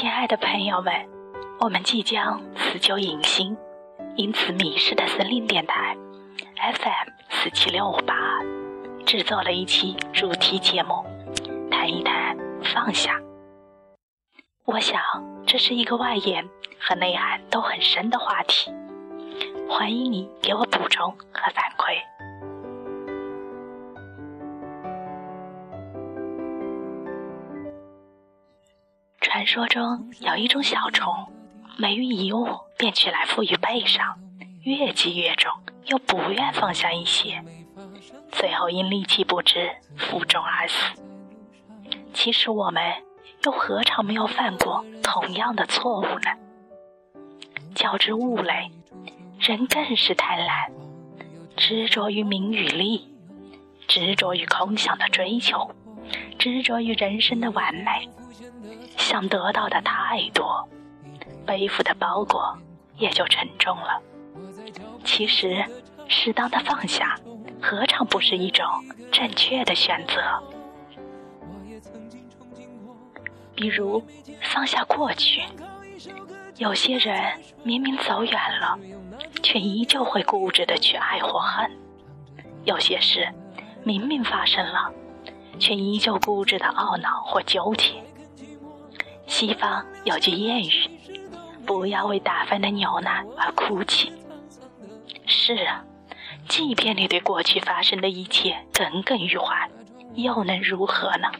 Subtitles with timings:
[0.00, 0.94] 亲爱的朋友们，
[1.58, 3.56] 我们即将辞旧迎新，
[4.14, 5.96] 因此迷失的森林电台
[6.54, 8.14] FM 四七六五八
[9.04, 11.04] 制作了一期主题节目，
[11.68, 13.20] 谈一谈放下。
[14.66, 15.02] 我想
[15.44, 18.70] 这是一个外延和内涵都很深的话题，
[19.68, 21.98] 欢迎你给我补充和反馈。
[29.50, 31.10] 说中有一种小虫，
[31.78, 34.18] 每遇一物便取来附于背上，
[34.60, 35.50] 越积越重，
[35.86, 37.42] 又不愿放下一些，
[38.30, 41.02] 最后因力气不支负重而死。
[42.12, 42.82] 其实我们。
[43.44, 46.30] 又何尝没有犯过同样的错误呢？
[47.72, 48.68] 较之物类，
[49.38, 50.70] 人更是贪婪，
[51.56, 53.08] 执着于名与利，
[53.86, 55.70] 执着于空想的追求，
[56.36, 58.10] 执着于人生的完美，
[59.08, 60.68] 想得到的太多，
[61.46, 62.54] 背负的包裹
[62.98, 63.98] 也就沉重了。
[65.02, 65.64] 其实，
[66.06, 67.18] 适当的放下，
[67.58, 68.66] 何尝不是一种
[69.10, 70.22] 正确的选择？
[73.54, 74.04] 比如
[74.42, 75.42] 放下过去，
[76.58, 77.18] 有些人
[77.62, 78.78] 明明走远了，
[79.42, 81.66] 却依旧会固执的去爱或恨；
[82.64, 83.26] 有些事
[83.84, 84.92] 明明发生了，
[85.58, 88.04] 却依旧固执的懊恼或纠结。
[89.28, 90.90] 西方有句谚语
[91.64, 94.10] ：“不要为打翻的牛奶而哭泣。”
[95.26, 95.84] 是啊，
[96.48, 99.70] 即便你对过去发生的一切耿耿于怀，
[100.14, 101.30] 又能如何呢？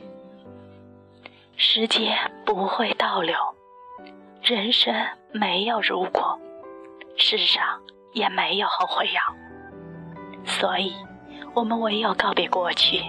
[1.56, 3.34] 时间不会倒流，
[4.42, 4.94] 人生
[5.32, 6.38] 没有如果，
[7.16, 7.80] 世上
[8.12, 9.20] 也没有后悔药，
[10.44, 10.94] 所以，
[11.54, 13.02] 我们唯有告别过去，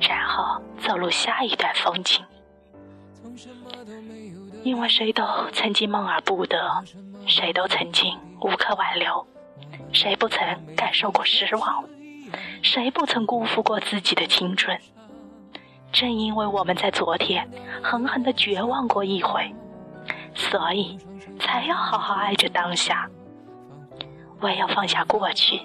[0.00, 2.22] 然后走入下一段风景。
[4.62, 6.84] 因为谁都曾经梦而不得，
[7.26, 9.26] 谁都曾经无可挽留，
[9.92, 10.40] 谁不曾
[10.76, 11.84] 感受过失望，
[12.62, 14.78] 谁不曾辜负过自己的青春。
[15.90, 17.48] 正因为我们在昨天
[17.82, 19.50] 狠狠的绝望过一回，
[20.34, 20.98] 所以
[21.40, 23.08] 才要好好爱着当下。
[24.40, 25.62] 唯有放下过去，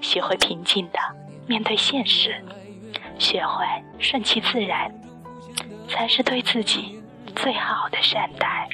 [0.00, 0.98] 学会平静的
[1.46, 2.44] 面对现实，
[3.18, 3.64] 学会
[3.98, 4.92] 顺其自然，
[5.88, 7.01] 才是对自己
[7.36, 8.68] 最好的善待。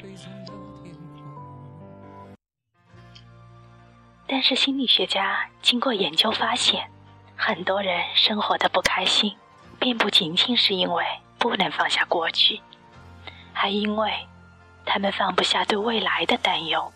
[4.27, 6.91] 但是心理学家经过研究发现，
[7.37, 9.37] 很多人生活的不开心。
[9.81, 11.05] 并不仅仅是因为
[11.39, 12.61] 不能放下过去，
[13.53, 14.13] 还因为
[14.85, 16.93] 他们放不下对未来的担忧。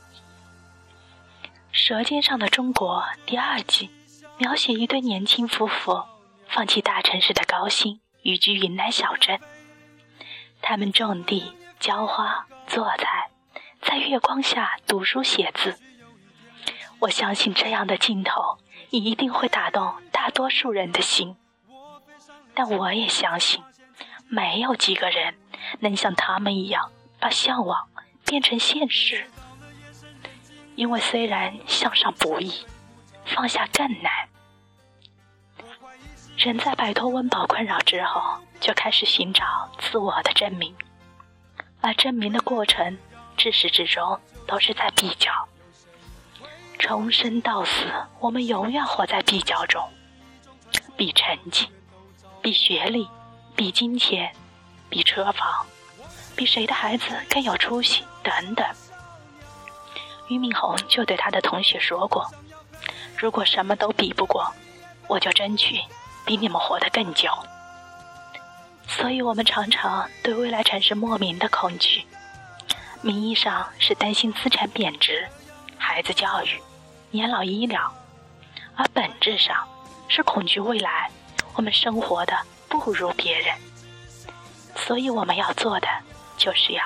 [1.70, 3.88] 《舌尖上的中国》第二季
[4.36, 6.02] 描写一对年轻夫妇
[6.48, 9.38] 放弃大城市的高薪，移居云南小镇。
[10.62, 13.28] 他们种地、浇花、做菜，
[13.82, 15.76] 在月光下读书写字。
[17.00, 18.58] 我相信这样的镜头
[18.90, 21.36] 一定会打动大多数人的心。
[22.54, 23.62] 但我也相信，
[24.28, 25.34] 没有几个人
[25.80, 27.88] 能像他们一样把向往
[28.24, 29.26] 变成现实。
[30.76, 32.64] 因为虽然向上不易，
[33.24, 34.28] 放下更难。
[36.44, 38.20] 人在摆脱温饱困扰之后，
[38.60, 39.44] 就开始寻找
[39.78, 40.74] 自我的证明，
[41.80, 42.98] 而证明的过程，
[43.36, 45.30] 至始至终都是在比较。
[46.80, 47.86] 从生到死，
[48.18, 49.88] 我们永远活在比较中，
[50.96, 51.68] 比成绩。
[52.40, 53.08] 比学历，
[53.54, 54.34] 比金钱，
[54.90, 55.64] 比车房，
[56.34, 58.66] 比谁的孩子更有出息等等。
[60.26, 62.28] 俞敏洪就对他的同学说过
[63.16, 64.52] ：“如果什么都比不过，
[65.06, 65.80] 我就争取
[66.24, 67.30] 比你们活得更久。”
[68.86, 72.04] 所以，我们常常对未来产生莫名的恐惧。
[73.00, 75.26] 名义上是担心资产贬值、
[75.78, 76.60] 孩子教育、
[77.10, 77.92] 年老医疗，
[78.76, 79.56] 而本质上
[80.08, 81.10] 是恐惧未来。
[81.54, 83.54] 我们生活的不如别人，
[84.76, 85.88] 所以我们要做的
[86.36, 86.82] 就是要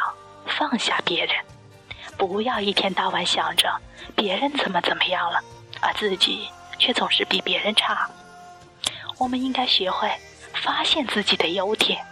[0.46, 1.36] 放下别人，
[2.16, 3.70] 不要一天到晚想着
[4.14, 5.40] 别人怎么怎么样了，
[5.80, 6.48] 而自己
[6.78, 8.08] 却总是比别人差。
[9.18, 10.10] 我们应该学会
[10.54, 12.04] 发现自己的优点。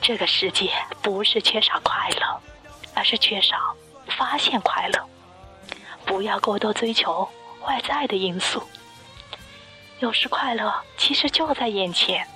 [0.00, 0.70] 这个世界
[1.02, 2.40] 不是缺少快乐，
[2.94, 3.56] 而是缺少
[4.08, 5.08] 发现快乐。
[6.04, 7.28] 不要过多追求
[7.66, 8.62] 外在的因素。
[9.98, 12.28] 有时快乐其实就在眼前，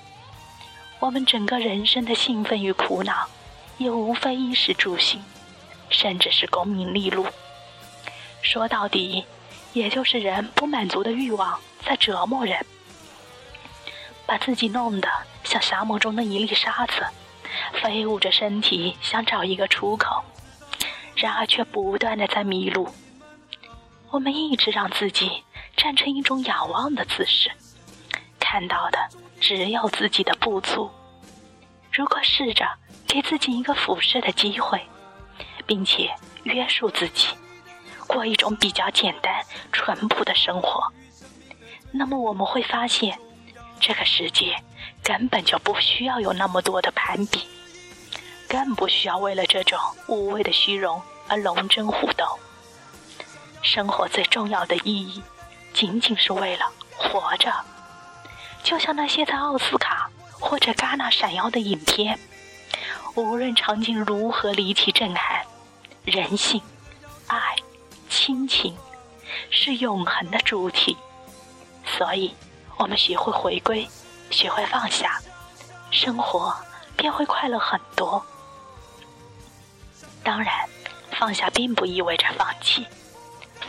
[0.99, 3.29] 我们整个人生的兴奋与苦恼，
[3.77, 5.23] 也无非衣食住行，
[5.91, 7.27] 甚至是功名利禄。
[8.41, 9.25] 说到底，
[9.75, 12.65] 也就是人不满足的欲望在折磨人，
[14.31, 15.09] 把自己弄得
[15.43, 17.05] 像沙漠中的一粒沙子，
[17.83, 20.23] 飞舞着身体想找一个出口，
[21.17, 22.89] 然而却不断的在迷路。
[24.09, 25.43] 我们一直让自己
[25.77, 27.51] 站成一种仰望的姿势，
[28.39, 29.01] 看到的
[29.41, 30.89] 只有自己的不足。
[31.93, 32.65] 如果试着
[33.09, 34.81] 给自己一个俯视的机会，
[35.67, 36.09] 并且
[36.45, 37.27] 约束自己，
[38.07, 40.81] 过一种比较简单、淳朴的生活，
[41.91, 43.19] 那么我们会发现，
[43.81, 44.55] 这个世界
[45.03, 47.49] 根本就不需要有那么多的攀比，
[48.49, 52.39] 更不需要为了这种无谓的虚荣而龙争虎斗。
[53.63, 55.23] 生活最重要的意义，
[55.73, 56.67] 仅仅是为了
[56.97, 57.53] 活着。
[58.63, 62.19] 就像那些在奥斯卡或者戛纳闪耀的影片，
[63.15, 65.43] 无论场景如何离奇震撼，
[66.05, 66.61] 人性、
[67.27, 67.57] 爱、
[68.09, 68.77] 亲情
[69.51, 70.97] 是永恒的主题。
[71.85, 72.35] 所以，
[72.81, 73.87] 我们学会回归，
[74.31, 75.21] 学会放下，
[75.91, 76.57] 生活
[76.97, 78.25] 便会快乐很多。
[80.25, 80.67] 当然，
[81.13, 82.87] 放下并不意味着放弃。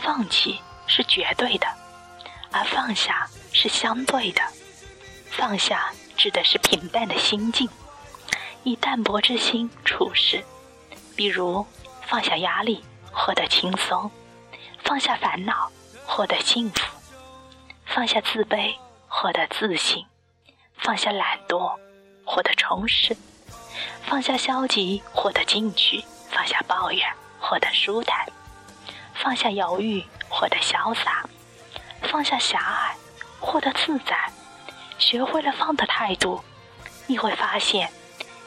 [0.02, 1.66] 放弃是绝对的，
[2.52, 4.40] 而放下是相对的。
[5.30, 7.68] 放下指的是平淡的心境，
[8.64, 10.42] 以淡泊之心处事。
[11.14, 11.66] 比如
[12.06, 12.82] 放下压力，
[13.12, 14.10] 获得轻松；
[14.82, 15.70] 放下烦恼，
[16.06, 16.80] 获得幸福；
[17.84, 18.74] 放下自卑，
[19.22, 20.04] 获得自信；
[20.78, 21.78] 放下懒惰，
[22.24, 23.14] 获得充实；
[24.02, 27.08] 放下消极，获得进取；放下抱怨，
[27.38, 28.26] 获得舒坦。
[29.14, 31.24] 放下犹豫，获得潇洒；
[32.02, 32.96] 放下狭隘，
[33.38, 34.28] 获得自在。
[34.98, 36.42] 学会了放的态度，
[37.06, 37.88] 你会发现，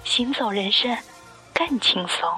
[0.04, 0.98] 行走人生
[1.54, 2.30] 更轻松。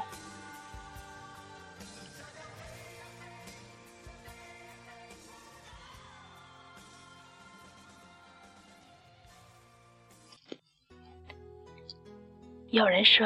[12.69, 13.25] 有人说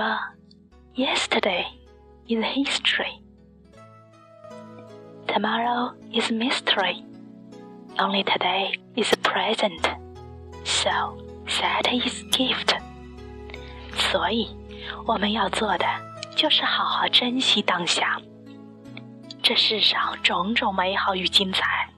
[0.94, 1.66] ，Yesterday
[2.28, 3.20] is history。
[5.26, 7.04] Tomorrow is mystery.
[7.98, 9.82] Only today is present.
[10.64, 11.18] So
[11.60, 12.78] that is gift.
[13.96, 14.56] 所以，
[15.08, 15.86] 我们要做的
[16.36, 18.22] 就是好好珍惜当下。
[19.42, 21.90] 这世上种种美好与精彩，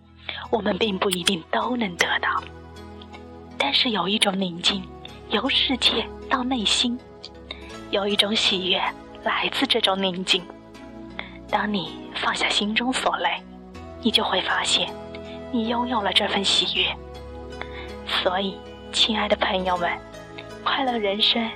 [0.50, 2.42] 我们并不一定都能得到。
[3.58, 4.82] 但是有一种宁静，
[5.30, 6.98] 由世界到内心，
[7.94, 8.82] 有一种喜悦
[9.22, 10.44] 来自这种宁静。
[11.48, 13.30] 当你放下心中所累，
[14.02, 14.90] 你就会发现，
[15.52, 16.88] 你拥有了这份喜悦。
[18.08, 18.58] 所以，
[18.92, 19.92] 亲爱的朋友们，
[20.64, 21.48] 快乐人生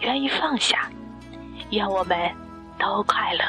[0.00, 0.90] 源于放下，
[1.70, 2.18] 愿我们
[2.76, 3.44] 都快乐。